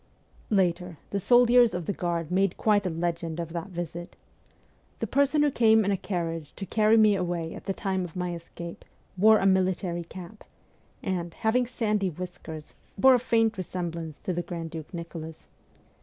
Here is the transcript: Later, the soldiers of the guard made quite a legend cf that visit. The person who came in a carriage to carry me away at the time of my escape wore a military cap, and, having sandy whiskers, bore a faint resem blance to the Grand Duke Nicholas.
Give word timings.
Later, 0.49 0.97
the 1.11 1.19
soldiers 1.19 1.75
of 1.75 1.85
the 1.85 1.93
guard 1.93 2.31
made 2.31 2.57
quite 2.57 2.87
a 2.87 2.89
legend 2.89 3.37
cf 3.37 3.49
that 3.49 3.67
visit. 3.67 4.15
The 4.97 5.05
person 5.05 5.43
who 5.43 5.51
came 5.51 5.85
in 5.85 5.91
a 5.91 5.95
carriage 5.95 6.53
to 6.55 6.65
carry 6.65 6.97
me 6.97 7.13
away 7.13 7.53
at 7.53 7.65
the 7.65 7.73
time 7.73 8.03
of 8.03 8.15
my 8.15 8.33
escape 8.33 8.83
wore 9.15 9.37
a 9.37 9.45
military 9.45 10.03
cap, 10.03 10.43
and, 11.03 11.35
having 11.35 11.67
sandy 11.67 12.09
whiskers, 12.09 12.73
bore 12.97 13.13
a 13.13 13.19
faint 13.19 13.53
resem 13.57 13.91
blance 13.91 14.19
to 14.23 14.33
the 14.33 14.41
Grand 14.41 14.71
Duke 14.71 14.91
Nicholas. 14.91 15.45